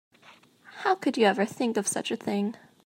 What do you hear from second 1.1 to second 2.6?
you ever think of such a thing?